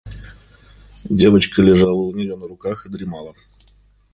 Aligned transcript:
Девочка 1.11 1.61
лежала 1.61 2.01
у 2.01 2.11
нее 2.15 2.35
на 2.35 2.47
руках 2.47 2.87
и 2.87 2.89
дремала. 2.89 3.35